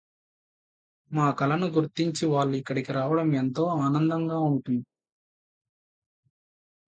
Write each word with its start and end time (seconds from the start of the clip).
మా 1.11 1.25
కళను 1.31 1.67
గుర్తించి 1.67 2.25
వాళ్ళు 2.25 2.55
ఇక్కడికి 2.55 2.91
రావడం 2.93 3.35
ఎంతో 3.35 3.65
ఆనందంగా 3.79 4.37
ఉంటుంది. 4.47 4.83